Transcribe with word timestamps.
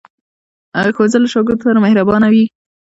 ښوونځی 0.95 1.17
له 1.21 1.27
شاګرد 1.33 1.59
سره 1.65 1.83
مهرباني 1.85 2.27
کوي 2.31 2.45